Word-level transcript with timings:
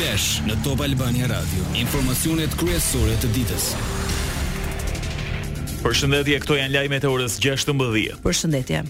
Flash 0.00 0.38
në 0.48 0.54
Top 0.64 0.80
Albania 0.80 1.26
Radio. 1.28 1.60
Informacionet 1.76 2.54
kryesore 2.56 3.18
të 3.20 3.28
ditës. 3.34 3.66
Përshëndetje, 5.82 6.38
këto 6.40 6.56
janë 6.56 6.72
lajmet 6.72 7.04
e 7.04 7.10
orës 7.12 7.34
16:00. 7.36 8.14
Përshëndetje. 8.24 8.80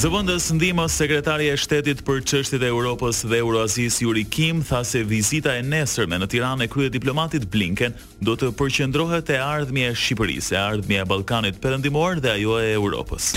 Zëvendës 0.00 0.48
ndihmës 0.56 0.96
sekretari 0.96 1.50
i 1.52 1.60
shtetit 1.60 2.00
për 2.08 2.24
çështjet 2.30 2.62
e 2.64 2.72
Evropës 2.72 3.20
dhe 3.28 3.36
Euroazis 3.42 4.00
Yuri 4.00 4.24
Kim 4.24 4.64
tha 4.64 4.80
se 4.94 5.04
vizita 5.04 5.58
e 5.58 5.62
nesërme 5.68 6.22
në 6.24 6.26
Tiranë 6.32 6.64
e 6.64 6.68
krye 6.72 6.88
diplomatit 6.96 7.50
Blinken 7.52 7.92
do 8.24 8.32
të 8.32 8.48
përqendrohet 8.56 9.28
te 9.28 9.36
ardhmja 9.44 9.90
e 9.90 9.94
Shqipërisë, 9.98 10.56
ardhmja 10.64 11.02
e 11.04 11.08
Ballkanit 11.12 11.60
Perëndimor 11.60 12.20
dhe 12.24 12.30
ajo 12.38 12.60
e 12.64 12.72
Evropës. 12.78 13.34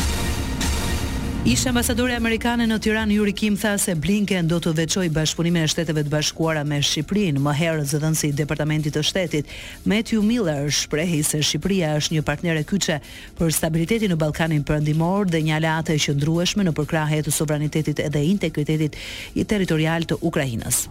Ish 1.42 1.66
ambasadori 1.66 2.14
amerikane 2.14 2.68
në 2.70 2.76
Tiranë 2.86 3.16
Yuri 3.16 3.32
Kim 3.34 3.55
tha 3.58 3.71
se 3.82 3.96
Blinken 3.98 4.46
do 4.48 4.60
të 4.62 4.76
veçoj 4.78 5.08
bashkëpunimin 5.16 5.66
e 5.66 5.71
Shteteve 5.73 6.04
të 6.05 6.12
Bashkuara 6.13 6.62
me 6.70 6.77
Shqipërinë, 6.86 7.41
më 7.41 7.54
herët 7.58 7.90
zëdhënësi 7.90 8.30
i 8.30 8.36
Departamentit 8.44 8.94
të 8.94 9.02
Shtetit. 9.08 9.49
Matthew 9.90 10.22
Miller 10.22 10.70
shprehi 10.70 11.23
se 11.26 11.41
Shqipëria 11.41 11.96
është 11.98 12.13
një 12.20 12.23
partner 12.30 12.62
e 12.62 12.68
kyçe 12.70 12.99
për 13.41 13.58
stabilitetin 13.58 14.13
në 14.13 14.20
Ballkanin 14.22 14.62
Perëndimor 14.70 15.34
dhe 15.34 15.41
një 15.49 15.58
aleatë 15.58 15.98
e 15.98 16.04
qëndrueshme 16.05 16.68
në 16.70 16.76
përkrahje 16.77 17.23
të 17.26 17.34
sovranitetit 17.34 18.05
edhe 18.05 18.21
integritetit 18.30 19.02
i 19.34 19.44
territorial 19.44 20.05
të 20.05 20.21
Ukrainës. 20.21 20.85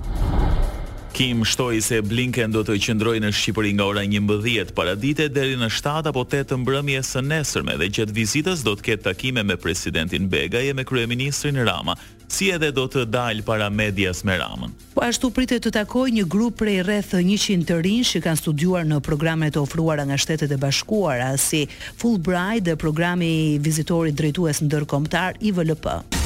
Kim 1.12 1.42
shtoi 1.44 1.80
se 1.82 1.98
Blinken 2.06 2.52
do 2.54 2.60
të 2.62 2.76
qëndrojë 2.84 3.20
në 3.24 3.30
Shqipëri 3.34 3.72
nga 3.74 3.88
ora 3.90 4.02
11:00 4.06 4.70
paradite 4.76 5.26
deri 5.34 5.56
në 5.58 5.66
7 5.74 6.06
apo 6.12 6.22
8 6.22 6.44
të 6.52 6.56
mbrëmjes 6.62 7.10
së 7.16 7.20
nesërme 7.26 7.74
dhe 7.80 7.88
gjatë 7.90 8.14
vizitës 8.14 8.62
do 8.64 8.74
të 8.78 8.82
ketë 8.92 9.02
takime 9.08 9.42
me 9.42 9.56
presidentin 9.58 10.28
Begaj 10.30 10.68
e 10.70 10.74
me 10.78 10.84
kryeministrin 10.86 11.58
Rama, 11.66 11.96
si 12.30 12.50
edhe 12.54 12.70
do 12.70 12.86
të 12.86 13.04
dalë 13.10 13.42
para 13.48 13.66
medias 13.74 14.22
me 14.24 14.38
Ramën. 14.38 14.70
Po 14.94 15.02
ashtu 15.04 15.30
pritet 15.34 15.66
të 15.66 15.72
takojë 15.80 16.14
një 16.20 16.28
grup 16.30 16.62
prej 16.62 16.78
rreth 16.86 17.14
100 17.18 17.66
të 17.70 17.80
rinj 17.88 18.06
që 18.14 18.22
kanë 18.28 18.42
studiuar 18.44 18.86
në 18.86 19.00
programet 19.02 19.56
e 19.56 19.60
ofruara 19.66 20.04
nga 20.06 20.18
Shtetet 20.18 20.52
e 20.52 20.56
Bashkuara 20.62 21.32
si 21.36 21.66
Fulbright 21.98 22.62
dhe 22.70 22.76
programi 22.78 23.58
vizitori 23.58 24.12
drejtues 24.14 24.62
ndërkombëtar 24.68 25.42
i 25.42 25.52
VLP. 25.58 26.19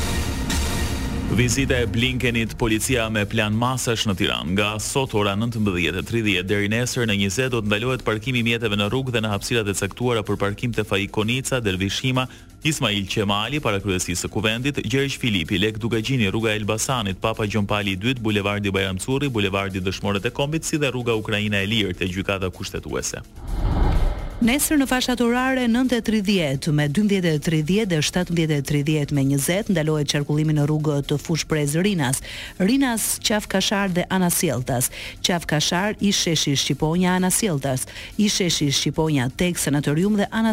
Vizita 1.34 1.74
e 1.80 1.84
Blinkenit 1.88 2.54
policia 2.54 3.08
me 3.10 3.24
plan 3.26 3.54
masash 3.58 4.04
në 4.06 4.14
Tiranë 4.20 4.52
nga 4.54 4.66
sot 4.80 5.16
ora 5.18 5.32
19:30 5.36 6.44
deri 6.46 6.68
nesër 6.70 7.08
në 7.10 7.16
20 7.26 7.48
do 7.50 7.58
të 7.60 7.72
ndalohet 7.72 8.04
parkimi 8.06 8.38
i 8.38 8.44
mjeteve 8.46 8.78
në 8.78 8.86
rrugë 8.92 9.16
dhe 9.16 9.24
në 9.24 9.32
hapësirat 9.32 9.70
e 9.72 9.74
caktuara 9.80 10.22
për 10.28 10.38
parkim 10.44 10.72
te 10.76 10.84
Faji 10.86 11.08
Konica, 11.10 11.58
Dervishima, 11.60 12.28
Ismail 12.70 13.10
Qemali 13.10 13.58
para 13.60 13.82
kryesisë 13.82 14.28
së 14.28 14.30
kuvendit, 14.36 14.78
Gjergj 14.86 15.18
Filipi, 15.24 15.58
Lek 15.58 15.82
Dugagjini, 15.82 16.30
rruga 16.30 16.54
e 16.54 16.56
Elbasanit, 16.62 17.18
Papa 17.20 17.48
Gjon 17.50 17.66
Pali 17.66 17.98
II, 17.98 18.14
bulevardi 18.22 18.70
Bajramcurri, 18.70 19.28
bulevardi 19.34 19.82
Dëshmorët 19.82 20.30
e 20.30 20.30
Kombit 20.38 20.62
si 20.70 20.78
dhe 20.78 20.94
rruga 20.94 21.18
Ukraina 21.18 21.58
e 21.58 21.66
Lirë 21.66 21.98
te 21.98 22.06
gjykata 22.14 22.50
kushtetuese. 22.54 23.24
Nesër 24.44 24.76
në 24.76 24.84
fashat 24.90 25.20
orare 25.24 25.62
9:30 25.72 26.68
me 26.76 26.84
12:30 26.92 27.62
dhe 27.86 27.98
17:30 28.02 29.12
me 29.16 29.22
20 29.32 29.70
ndalohet 29.72 30.10
qarkullimi 30.12 30.52
në 30.58 30.66
rrugë 30.68 30.98
të 31.08 31.16
fush 31.18 31.46
prez 31.48 31.72
Rinas. 31.80 32.20
Rinas 32.60 33.06
qaf 33.24 33.46
Kashar 33.48 33.88
dhe 33.96 34.04
Ana 34.12 34.28
Sjelltas. 34.30 34.90
Qaf 35.24 35.46
Kashar 35.48 35.94
i 36.00 36.12
sheshi 36.12 36.52
Shqiponja 36.60 37.14
Ana 37.16 37.30
Sjelltas. 37.30 37.86
I 38.18 38.28
sheshi 38.28 38.68
Shqiponja 38.72 39.30
tek 39.36 39.58
Senatorium 39.58 40.16
dhe 40.20 40.26
Ana 40.30 40.52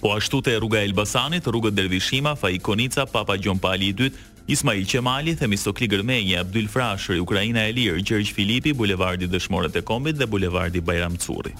Po 0.00 0.08
ashtu 0.14 0.40
te 0.42 0.54
rruga 0.60 0.78
Elbasanit, 0.84 1.44
rrugët 1.46 1.74
Dervishima, 1.74 2.36
Faikonica, 2.36 3.04
Papa 3.10 3.34
Gjompali 3.36 3.86
i 3.90 3.94
dytë, 3.94 4.16
Ismail 4.46 4.84
Qemali, 4.84 5.34
Themistokli 5.38 5.88
Gërmenje, 5.88 6.38
Abdul 6.38 6.68
Frashëri, 6.74 7.18
Ukraina 7.20 7.66
e 7.68 7.72
Gjergj 7.74 8.32
Filipi, 8.34 8.72
Bulevardi 8.72 9.26
Dëshmorët 9.26 9.76
e 9.76 9.82
Kombit 9.82 10.16
dhe 10.16 10.26
Bulevardi 10.26 10.80
Bajram 10.80 11.16
Curi. 11.18 11.52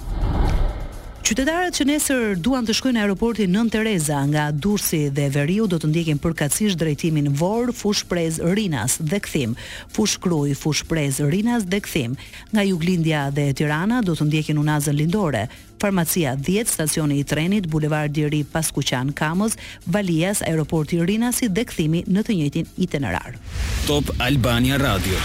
Qytetarët 1.29 1.75
që 1.77 1.85
nesër 1.85 2.31
duan 2.41 2.65
të 2.65 2.73
shkojnë 2.79 2.95
në 2.97 3.01
aeroportin 3.03 3.51
Nën 3.53 3.67
Tereza 3.69 4.23
nga 4.31 4.47
Durrësi 4.49 5.11
dhe 5.13 5.27
Veriu 5.35 5.67
do 5.69 5.77
të 5.77 5.91
ndjekin 5.91 6.17
përkatësisht 6.23 6.79
drejtimin 6.81 7.27
Vor, 7.37 7.69
Fushprez, 7.77 8.39
Rinas 8.41 8.95
dhe 8.97 9.19
kthim. 9.21 9.53
Fushkruj, 9.93 10.55
Fushprez, 10.57 11.19
Rinas 11.29 11.67
dhe 11.69 11.83
kthim. 11.85 12.17
Nga 12.49 12.63
Juglindja 12.71 13.27
dhe 13.37 13.45
Tirana 13.53 14.01
do 14.01 14.17
të 14.17 14.25
ndjekin 14.25 14.57
Unazën 14.57 14.97
Lindore, 14.97 15.43
Farmacia 15.79 16.33
10, 16.33 16.65
stacioni 16.73 17.21
i 17.21 17.27
trenit, 17.29 17.69
bulevard 17.69 18.17
i 18.17 18.25
ri 18.33 18.41
pas 18.49 18.73
Kuqan 18.73 19.13
Kamës, 19.13 19.53
Valias, 19.85 20.41
aeroporti 20.49 20.97
Rinasi 21.05 21.51
dhe 21.53 21.67
kthimi 21.69 22.07
në 22.09 22.25
të 22.25 22.39
njëjtin 22.41 22.73
itinerar. 22.89 23.37
Top 23.85 24.09
Albania 24.17 24.81
Radio. 24.81 25.21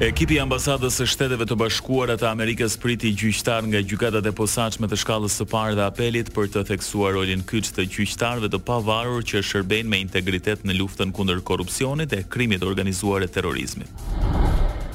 Ekipi 0.00 0.34
i 0.34 0.38
ambasadës 0.38 0.94
së 1.02 1.06
Shteteve 1.10 1.42
të 1.42 1.56
Bashkuara 1.58 2.14
të 2.14 2.28
Amerikës 2.28 2.76
priti 2.78 3.08
gjyqtar 3.18 3.66
nga 3.66 3.80
gjykatat 3.82 4.26
e 4.30 4.32
posaçme 4.40 4.86
të 4.86 4.94
shkallës 5.02 5.34
së 5.40 5.46
parë 5.50 5.74
dhe 5.74 5.82
apelit 5.88 6.28
për 6.36 6.52
të 6.54 6.60
theksuar 6.68 7.16
rolin 7.16 7.42
kyç 7.42 7.72
të 7.74 7.88
gjyqtarëve 7.96 8.46
të 8.52 8.60
pavarur 8.68 9.24
që 9.26 9.42
shërbejnë 9.48 9.90
me 9.90 9.98
integritet 10.04 10.62
në 10.62 10.76
luftën 10.78 11.10
kundër 11.18 11.40
korrupsionit 11.50 12.14
e 12.14 12.20
krimit 12.30 12.62
organizuar 12.62 13.26
e 13.26 13.26
terrorizmit. 13.28 13.90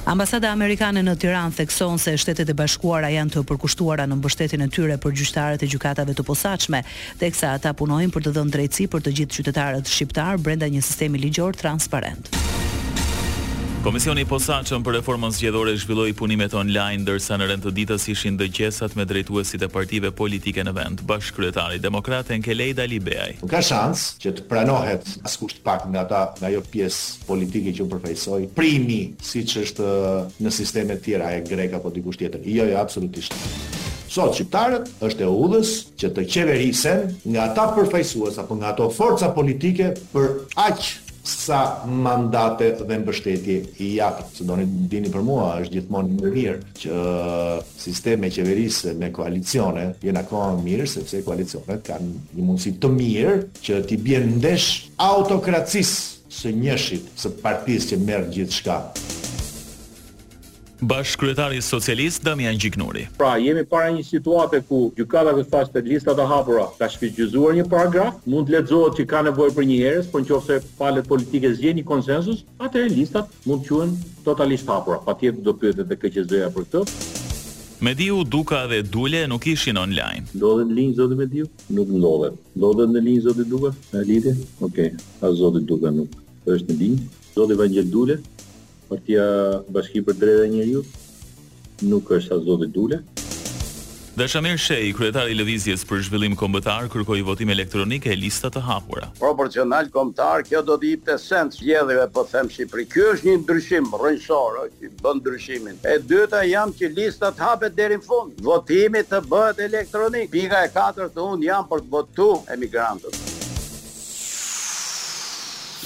Ambasada 0.08 0.48
amerikane 0.56 1.04
në 1.04 1.18
Tiranë 1.20 1.56
thekson 1.60 2.00
se 2.00 2.16
Shtetet 2.20 2.48
e 2.48 2.56
Bashkuara 2.56 3.12
janë 3.12 3.36
të 3.36 3.44
përkushtuara 3.52 4.08
në 4.08 4.16
mbështetjen 4.22 4.64
e 4.64 4.70
tyre 4.72 4.96
për 5.04 5.18
gjyqtarët 5.20 5.60
e 5.60 5.68
gjykatave 5.74 6.16
të 6.16 6.24
posaçme, 6.28 6.80
teksa 7.20 7.52
ata 7.60 7.76
punojnë 7.76 8.12
për 8.16 8.28
të 8.30 8.34
dhënë 8.38 8.56
drejtësi 8.56 8.88
për 8.96 9.04
të 9.04 9.14
gjithë 9.20 9.40
qytetarët 9.42 9.92
shqiptar 9.96 10.40
brenda 10.40 10.64
një 10.72 10.80
sistemi 10.88 11.20
ligjor 11.28 11.56
transparent. 11.60 12.32
Komisioni 13.84 14.22
i 14.24 14.24
posaçëm 14.24 14.80
për 14.80 14.94
reformën 14.96 15.34
zgjedhore 15.36 15.74
zhvilloi 15.76 16.14
punimet 16.16 16.54
online 16.56 17.02
ndërsa 17.02 17.36
në 17.36 17.48
rend 17.50 17.66
të 17.66 17.72
ditës 17.78 18.06
ishin 18.14 18.38
dëgjesat 18.40 18.94
me 18.96 19.04
drejtuesit 19.04 19.60
e 19.60 19.68
partive 19.68 20.08
politike 20.20 20.64
në 20.64 20.72
vend, 20.78 21.02
bashkëkryetari 21.04 21.76
Demokrat 21.84 22.30
Enkelej 22.32 22.70
libeaj. 22.88 23.34
Nuk 23.42 23.52
ka 23.52 23.60
shans 23.60 24.06
që 24.24 24.32
të 24.38 24.46
pranohet 24.48 25.04
askush 25.28 25.58
të 25.58 25.66
pak 25.68 25.84
nga 25.92 26.06
ata 26.08 26.22
nga 26.40 26.48
ajo 26.48 26.64
pjesë 26.72 27.28
politike 27.28 27.76
që 27.76 27.90
përfaqësoi 27.92 28.48
primi, 28.56 29.02
siç 29.20 29.56
është 29.66 29.90
në 30.40 30.54
sistemet 30.62 31.04
tjera 31.04 31.34
e 31.36 31.44
grek 31.44 31.76
apo 31.76 31.92
diku 31.92 32.16
tjetër. 32.16 32.40
Jo, 32.54 32.64
jo, 32.72 32.80
absolutisht. 32.80 33.36
Sot 34.14 34.32
shqiptarët 34.38 34.88
është 35.04 35.26
e 35.26 35.28
udhës 35.28 35.76
që 36.00 36.14
të 36.16 36.24
qeverisen 36.32 37.06
nga 37.34 37.50
ata 37.50 37.68
përfaqësues 37.76 38.40
apo 38.40 38.56
nga 38.56 38.72
ato 38.72 38.88
forca 38.96 39.28
politike 39.36 39.92
për 40.14 40.38
aq 40.70 40.94
sa 41.24 41.60
mandate 41.88 42.68
dhe 42.88 42.98
mbështetje 43.00 43.54
i 43.80 43.94
jap. 43.96 44.20
do 44.38 44.44
doni 44.44 44.64
dini 44.66 45.08
për 45.14 45.22
mua, 45.24 45.48
është 45.62 45.72
gjithmonë 45.78 46.16
më 46.20 46.32
mirë 46.34 46.56
që 46.82 46.96
uh, 46.96 47.68
sistemi 47.80 48.30
qeverisë 48.34 48.92
me 49.00 49.08
koalicione 49.16 49.86
jenë 50.04 50.22
akoma 50.24 50.50
më 50.58 50.64
mirë 50.68 50.88
sepse 50.96 51.22
koalicionet 51.26 51.80
kanë 51.86 52.10
një 52.36 52.42
mundësi 52.48 52.74
të 52.80 52.92
mirë 52.98 53.36
që 53.64 53.80
ti 53.88 54.00
bjen 54.04 54.34
ndesh 54.36 54.70
autokracisë 55.08 56.30
së 56.34 56.52
njëshit 56.60 57.10
së 57.20 57.32
partisë 57.40 57.92
që 57.94 58.02
merr 58.04 58.28
gjithçka 58.34 58.80
bashkryetari 60.88 61.62
socialist 61.62 62.24
Damian 62.24 62.58
Gjiknuri. 62.58 63.08
Pra, 63.16 63.34
jemi 63.40 63.64
para 63.68 63.88
një 63.94 64.04
situate 64.04 64.60
ku 64.68 64.90
gjykata 64.98 65.32
kështë 65.38 65.72
të 65.72 65.82
lista 65.88 66.14
të 66.16 66.26
hapura 66.28 66.66
ka 66.78 66.88
shpigjizuar 66.92 67.56
një 67.58 67.66
paragraf, 67.72 68.18
mund 68.28 68.48
të 68.50 68.58
letëzohet 68.58 68.98
që 69.00 69.06
ka 69.12 69.22
nevoj 69.28 69.50
për 69.56 69.68
një 69.70 69.78
herës, 69.84 70.10
për 70.12 70.24
në 70.24 70.30
qofë 70.30 70.46
se 70.50 70.72
palet 70.80 71.08
politike 71.12 71.52
zje 71.58 71.72
një 71.80 71.84
konsensus, 71.88 72.44
atëre 72.60 72.92
listat 72.92 73.32
mund 73.48 73.64
të 73.64 73.70
quen 73.78 73.94
totalisht 74.26 74.68
hapura, 74.70 75.00
pa 75.06 75.16
tjetë 75.20 75.44
do 75.46 75.56
pyet 75.58 75.80
dhe 75.90 75.98
këqezdoja 76.04 76.52
për 76.56 76.68
këtë. 76.68 76.84
Mediu, 77.84 78.20
Duka 78.36 78.62
dhe 78.70 78.82
Dule 78.86 79.24
nuk 79.28 79.46
ishin 79.50 79.76
online. 79.80 80.24
Ndodhen 80.34 80.68
në 80.70 80.78
linjë 80.78 80.94
zoti 81.00 81.16
Mediu? 81.18 81.48
Nuk 81.76 81.88
ndodhen. 81.90 82.38
Ndodhen 82.56 82.94
në 82.94 83.02
linjë 83.08 83.24
zoti 83.26 83.48
Duka? 83.50 83.72
Në 83.92 84.04
linjë? 84.10 84.36
Okej. 84.68 84.88
Okay. 84.92 85.04
A 85.20 85.32
zoti 85.36 85.60
Duka 85.68 85.92
nuk 85.92 86.14
është 86.48 86.70
në 86.70 86.78
linjë? 86.80 87.02
Zoti 87.34 87.58
Vangel 87.60 87.90
Dule? 87.92 88.16
partia 88.94 89.26
Bashki 89.74 90.04
për 90.06 90.18
drejtë 90.22 90.44
e 90.48 90.52
Njerëzit 90.54 91.84
nuk 91.90 92.12
është 92.16 92.36
as 92.38 92.44
zoti 92.48 92.68
Dule. 92.74 93.00
Dashamir 94.14 94.60
Shej, 94.62 94.92
kryetari 94.94 95.32
i 95.34 95.36
Lëvizjes 95.40 95.82
për 95.90 96.04
Zhvillim 96.06 96.36
Kombëtar, 96.38 96.86
kërkoi 96.92 97.24
votim 97.26 97.50
elektronik 97.50 98.06
e 98.06 98.14
listat 98.14 98.54
të 98.54 98.62
hapura. 98.62 99.08
Proporcional 99.18 99.88
kombëtar, 99.96 100.44
kjo 100.46 100.60
do 100.68 100.76
të 100.78 100.92
jepte 100.92 101.16
sens 101.18 101.58
zgjedhjeve, 101.58 102.04
po 102.14 102.22
them 102.30 102.46
Shqipëri. 102.52 102.84
Ky 102.92 103.02
është 103.10 103.30
një 103.30 103.34
ndryshim 103.42 103.90
rrënjësor 103.98 104.60
që 104.76 104.92
bën 105.02 105.18
ndryshimin. 105.18 105.80
E 105.82 105.98
dyta 106.14 106.44
jam 106.46 106.70
që 106.78 106.92
listat 106.94 107.42
hapet 107.42 107.74
deri 107.74 107.98
në 107.98 108.06
fund. 108.06 108.38
Votimi 108.52 109.02
të 109.08 109.24
bëhet 109.34 109.64
elektronik. 109.66 110.30
Pika 110.36 110.62
e 110.62 110.70
katërt, 110.78 111.18
unë 111.26 111.48
jam 111.50 111.66
për 111.74 111.82
të 111.88 111.94
votu 111.98 112.30
emigrantët. 112.54 113.18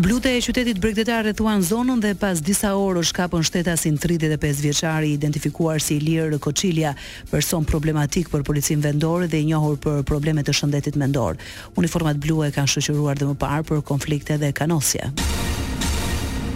Blute 0.00 0.30
e 0.34 0.40
qytetit 0.40 0.78
bregdetar 0.80 1.26
rrethuan 1.26 1.60
zonën 1.60 1.98
dhe 2.00 2.14
pas 2.16 2.38
disa 2.46 2.70
orësh 2.72 3.10
kapën 3.18 3.44
shtetasin 3.44 3.98
35 4.00 4.62
vjeçari 4.64 5.10
i 5.12 5.18
identifikuar 5.18 5.76
si 5.84 5.98
Ilir 6.00 6.38
Koçilia, 6.40 6.94
person 7.28 7.68
problematik 7.68 8.32
për 8.32 8.46
policinë 8.48 8.86
vendore 8.86 9.28
dhe 9.28 9.42
i 9.44 9.50
njohur 9.50 9.76
për 9.84 10.00
probleme 10.08 10.40
të 10.42 10.56
shëndetit 10.56 10.96
mendor. 10.96 11.36
Uniformat 11.76 12.16
blu 12.24 12.40
e 12.48 12.48
kanë 12.56 12.72
shoqëruar 12.78 13.20
dhe 13.20 13.28
më 13.28 13.36
parë 13.44 13.68
për 13.74 13.84
konflikte 13.92 14.40
dhe 14.40 14.54
kanosje. 14.56 15.12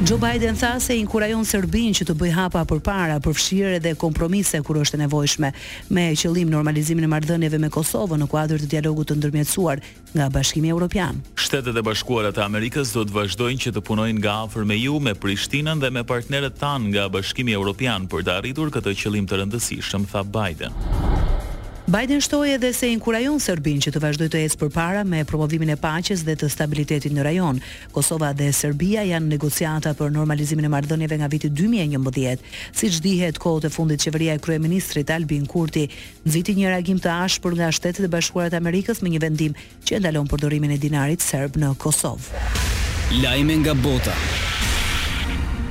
Joe 0.02 0.18
Biden 0.18 0.54
tha 0.56 0.80
se 0.80 0.92
inkurajon 0.98 1.44
Serbin 1.46 1.94
që 1.94 2.04
të 2.08 2.14
bëj 2.18 2.30
hapa 2.34 2.64
për 2.68 2.80
para 2.84 3.18
për 3.24 3.38
dhe 3.80 3.92
kompromise 3.96 4.58
kur 4.66 4.76
është 4.82 4.98
e 4.98 5.00
nevojshme 5.04 5.52
me 5.94 6.04
qëllim 6.18 6.50
normalizimin 6.52 7.04
e 7.04 7.08
mardhënjeve 7.14 7.58
me 7.62 7.70
Kosovë 7.70 8.18
në 8.18 8.26
kuadrë 8.28 8.58
të 8.64 8.68
dialogut 8.74 9.10
të 9.12 9.16
ndërmjetësuar 9.16 9.80
nga 10.16 10.28
bashkimi 10.34 10.68
Europian. 10.68 11.22
Shtetet 11.36 11.76
e 11.76 11.84
bashkuara 11.86 12.34
të 12.36 12.42
Amerikës 12.44 12.92
do 12.96 13.06
të 13.06 13.14
vazhdojnë 13.16 13.62
që 13.64 13.74
të 13.78 13.84
punojnë 13.86 14.18
nga 14.18 14.36
afer 14.44 14.66
me 14.66 14.76
ju, 14.82 14.98
me 15.00 15.14
Prishtinën 15.14 15.80
dhe 15.80 15.90
me 15.94 16.04
partneret 16.04 16.58
tanë 16.60 16.90
nga 16.92 17.08
bashkimi 17.08 17.54
Europian 17.56 18.10
për 18.10 18.26
të 18.28 18.34
arritur 18.40 18.74
këtë 18.74 18.98
qëllim 19.00 19.30
të 19.30 19.40
rëndësishëm, 19.44 20.10
tha 20.12 20.24
Biden. 20.26 21.13
Biden 21.86 22.20
shtoi 22.22 22.54
edhe 22.56 22.70
se 22.72 22.88
inkurajon 22.88 23.36
Serbinë 23.44 23.82
që 23.84 23.90
të 23.92 24.00
vazhdojë 24.00 24.32
të 24.32 24.38
ecë 24.48 24.56
përpara 24.56 25.02
me 25.04 25.18
promovimin 25.28 25.74
e 25.74 25.74
paqes 25.76 26.22
dhe 26.24 26.32
të 26.40 26.48
stabilitetit 26.48 27.12
në 27.12 27.26
rajon. 27.26 27.58
Kosova 27.92 28.30
dhe 28.32 28.46
Serbia 28.56 29.02
janë 29.04 29.28
negociata 29.34 29.92
për 29.98 30.14
normalizimin 30.14 30.64
e 30.64 30.70
marrëdhënieve 30.72 31.18
nga 31.20 31.28
viti 31.28 31.50
2011. 31.52 32.40
Siç 32.72 33.02
dihet, 33.04 33.36
kohët 33.36 33.68
e 33.68 33.72
fundit 33.76 34.00
qeveria 34.06 34.32
e 34.32 34.40
kryeministrit 34.40 35.12
Albin 35.12 35.44
Kurti 35.44 35.84
nxiti 36.24 36.56
një 36.62 36.72
reagim 36.72 37.04
të 37.04 37.12
ashpër 37.28 37.58
nga 37.60 37.68
Shtetet 37.68 38.08
e 38.08 38.12
Bashkuara 38.16 38.48
të 38.56 38.62
Amerikës 38.64 39.04
me 39.04 39.12
një 39.12 39.22
vendim 39.28 39.58
që 39.84 40.00
ndalon 40.00 40.32
përdorimin 40.32 40.72
e 40.72 40.80
dinarit 40.80 41.20
serb 41.20 41.60
në 41.60 41.74
Kosovë. 41.76 42.42
Lajme 43.20 43.60
nga 43.60 43.76
bota. 43.84 44.16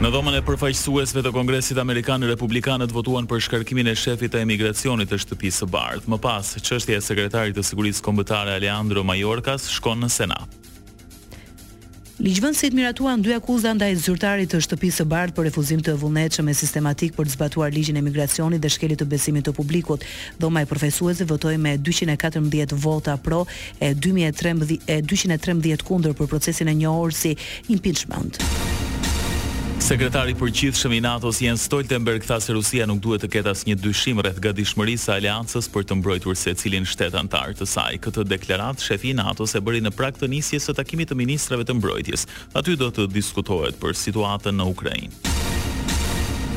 Në 0.04 0.10
dhomën 0.12 0.36
e 0.36 0.42
përfaqësuesve 0.44 1.22
të 1.24 1.32
Kongresit 1.32 1.78
Amerikan, 1.80 2.20
republikanët 2.28 2.92
votuan 2.92 3.24
për 3.30 3.40
shkarkimin 3.46 3.88
e 3.88 3.94
shefit 3.96 4.34
të 4.36 4.42
emigracionit 4.44 5.08
të 5.08 5.16
shtëpisë 5.24 5.62
së 5.62 5.68
Bardhë. 5.72 6.12
Më 6.12 6.18
pas, 6.26 6.44
çështja 6.60 6.98
e 7.00 7.04
sekretarit 7.06 7.56
të 7.56 7.64
sigurisë 7.64 8.04
kombëtare 8.04 8.52
Alejandro 8.58 9.06
Mayorkas 9.08 9.70
shkon 9.78 10.04
në 10.04 10.10
Senat. 10.12 10.58
Ligjvënësit 12.20 12.76
miratuan 12.76 13.24
dy 13.24 13.32
akuza 13.38 13.72
ndaj 13.78 13.94
zyrtarit 14.04 14.52
të 14.52 14.60
shtëpisë 14.68 15.00
së 15.06 15.08
Bardh 15.14 15.38
për 15.40 15.48
refuzim 15.48 15.80
të 15.88 15.96
vullnetshëm 16.04 16.52
e 16.52 16.58
sistematik 16.60 17.16
për 17.16 17.30
të 17.32 17.38
zbatuar 17.38 17.72
ligjin 17.76 17.96
e 17.96 18.04
migracionit 18.04 18.60
dhe 18.64 18.74
shkelit 18.76 19.00
të 19.00 19.08
besimit 19.12 19.48
të 19.48 19.56
publikut. 19.56 20.04
Dhoma 20.44 20.60
e 20.60 20.68
profesuesve 20.70 21.30
votoi 21.32 21.56
me 21.58 21.78
214 21.80 22.76
vota 22.76 23.16
pro 23.24 23.46
e 23.80 23.94
213 23.96 24.84
e 24.84 25.00
213 25.02 25.88
kundër 25.88 26.12
për 26.20 26.34
procesin 26.36 26.68
e 26.68 26.76
një 26.84 26.94
si 27.22 27.38
impeachment. 27.78 28.44
Sekretari 29.84 30.32
për 30.40 30.50
qithë 30.56 30.80
shëmi 30.80 31.02
NATO-s 31.04 31.42
Jens 31.44 31.66
Stoltenberg 31.68 32.24
tha 32.24 32.38
se 32.40 32.54
Rusia 32.56 32.86
nuk 32.88 33.02
duhet 33.04 33.20
të 33.26 33.28
ketë 33.34 33.52
as 33.52 33.66
një 33.68 33.76
dyshim 33.84 34.22
rreth 34.24 34.40
ga 34.46 34.54
dishmëri 34.56 34.94
sa 34.98 35.18
aliancës 35.20 35.68
për 35.74 35.90
të 35.90 35.98
mbrojtur 36.00 36.40
se 36.40 36.54
cilin 36.62 36.88
shtetë 36.88 37.20
antarë 37.20 37.58
të 37.60 37.68
saj. 37.68 37.98
Këtë 38.08 38.24
deklarat, 38.32 38.80
shefi 38.80 39.12
NATO-s 39.20 39.58
e 39.60 39.64
bëri 39.68 39.84
në 39.84 39.92
prak 40.00 40.22
të 40.24 40.32
të 40.32 40.78
takimit 40.80 41.12
të 41.12 41.20
ministrave 41.26 41.68
të 41.68 41.76
mbrojtjes. 41.82 42.24
Aty 42.56 42.80
do 42.80 42.88
të 42.96 43.12
diskutohet 43.12 43.76
për 43.84 44.00
situatën 44.06 44.56
në 44.56 44.72
Ukrajinë. 44.72 45.33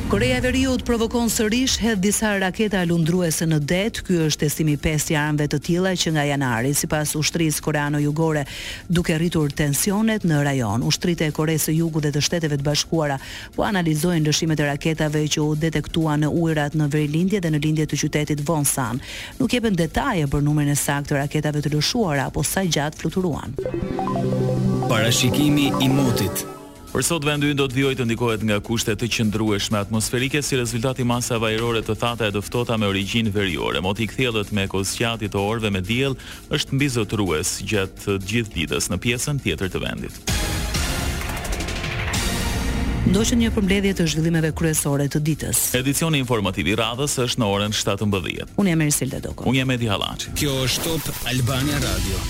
Korea 0.08 0.36
e 0.36 0.40
Veriut 0.40 0.84
provokon 0.86 1.26
sërish 1.26 1.80
hedh 1.82 1.98
disa 1.98 2.28
raketa 2.38 2.84
lundruese 2.86 3.42
në 3.50 3.56
det. 3.66 3.96
Ky 4.06 4.20
është 4.28 4.46
estimi 4.46 4.76
i 4.76 4.78
pestë 4.78 5.16
i 5.16 5.16
armëve 5.18 5.48
të 5.50 5.58
tilla 5.66 5.90
që 5.98 6.12
nga 6.14 6.22
janari 6.28 6.70
sipas 6.78 7.16
ushtrisë 7.18 7.64
koreano-jugore, 7.66 8.44
duke 8.86 9.16
rritur 9.18 9.50
tensionet 9.50 10.22
në 10.22 10.38
rajon. 10.46 10.84
Ushtritë 10.86 11.26
e 11.26 11.34
Koreas 11.34 11.66
së 11.66 11.74
Jugut 11.80 12.06
dhe 12.06 12.14
të 12.14 12.22
Shteteve 12.22 12.54
të 12.60 12.68
Bashkuara 12.68 13.18
po 13.56 13.66
analizojnë 13.66 14.22
ndëshimet 14.28 14.62
e 14.62 14.70
raketave 14.70 15.24
që 15.26 15.42
u 15.42 15.56
detektuan 15.66 16.22
në 16.22 16.30
ujërat 16.38 16.78
në 16.78 16.88
Verilindje 16.94 17.42
dhe 17.42 17.50
në 17.56 17.62
lindje 17.66 17.88
të 17.90 17.98
qytetit 18.04 18.44
Vonsan. 18.46 19.02
Nuk 19.42 19.50
jepen 19.58 19.74
detaje 19.74 20.30
për 20.30 20.46
numrin 20.46 20.70
e 20.70 20.78
saktë 20.78 21.16
të 21.16 21.20
raketave 21.24 21.64
të 21.66 21.74
lëshuara 21.74 22.28
apo 22.30 22.46
sa 22.46 22.62
gjatë 22.62 23.02
fluturuan. 23.02 23.58
Parashikimi 24.86 25.72
i 25.82 25.90
motit 25.90 26.46
Për 26.96 27.04
sot 27.04 27.26
vendi 27.28 27.50
ynë 27.52 27.58
do 27.60 27.66
të 27.68 27.76
vijojë 27.76 27.96
të 27.98 28.04
ndikohet 28.08 28.44
nga 28.48 28.56
kushte 28.64 28.94
të 28.96 29.06
qëndrueshme 29.12 29.76
atmosferike 29.82 30.40
si 30.42 30.56
rezultati 30.56 31.04
i 31.04 31.04
masave 31.04 31.50
ajrore 31.50 31.82
të 31.84 31.92
thata 32.00 32.30
e 32.30 32.32
dëftota 32.32 32.78
me 32.80 32.88
origjinë 32.88 33.34
veriore. 33.34 33.82
Moti 33.84 34.06
i 34.06 34.08
kthjellët 34.08 34.48
me 34.56 34.64
kohë 34.72 35.26
të 35.26 35.42
orëve 35.42 35.70
me 35.76 35.82
diell 35.84 36.16
është 36.56 36.78
mbi 36.78 36.88
zotrues 36.96 37.52
gjatë 37.68 38.16
gjithë 38.30 38.54
ditës 38.56 38.88
në 38.88 38.96
pjesën 39.04 39.42
tjetër 39.44 39.74
të 39.76 39.82
vendit. 39.84 40.32
Ndoshën 43.12 43.44
një 43.44 43.52
përmbledhje 43.54 43.92
të 44.00 44.08
zhvillimeve 44.14 44.54
kryesore 44.56 45.04
të 45.12 45.20
ditës. 45.20 45.62
Edicioni 45.76 46.24
informativ 46.24 46.72
i 46.72 46.78
radhës 46.80 47.18
është 47.26 47.44
në 47.44 47.52
orën 47.58 47.76
17:00. 47.76 48.48
Unë 48.56 48.72
jam 48.72 48.86
Ersilda 48.88 49.20
Doko. 49.28 49.44
Unë 49.52 49.60
jam 49.60 49.70
Edi 49.76 49.92
Hallaçi. 49.92 50.32
Kjo 50.32 50.56
është 50.64 50.84
Top 50.88 51.12
Albania 51.28 51.76
Radio. 51.84 52.26